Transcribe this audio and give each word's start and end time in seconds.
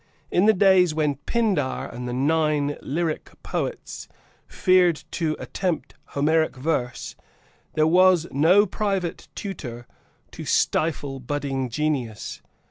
In 0.31 0.47
the 0.47 0.53
days 0.53 0.95
when 0.95 1.17
Pindar 1.27 1.85
and 1.87 2.07
the 2.07 2.11
nine 2.11 2.75
lyric 2.81 3.33
poets 3.43 4.07
feared 4.47 5.03
to 5.11 5.35
attempt 5.37 5.93
Homeric 6.15 6.55
verse 6.55 7.15
there 7.75 7.85
was 7.85 8.25
no 8.31 8.65
private 8.65 9.27
tutor 9.35 9.85
to 10.31 10.43
stifle 10.43 11.19
budding 11.19 11.69
genius. 11.69 12.41